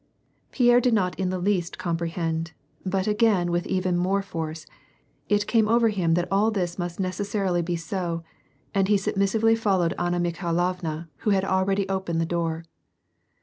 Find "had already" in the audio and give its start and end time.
11.29-11.87